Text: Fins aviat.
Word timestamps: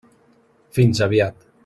Fins 0.79 1.03
aviat. 1.09 1.49